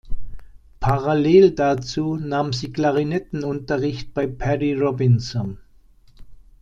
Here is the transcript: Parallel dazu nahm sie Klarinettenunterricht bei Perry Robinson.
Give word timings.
Parallel 0.79 1.51
dazu 1.53 2.15
nahm 2.17 2.53
sie 2.53 2.71
Klarinettenunterricht 2.73 4.15
bei 4.15 4.25
Perry 4.25 4.73
Robinson. 4.73 5.59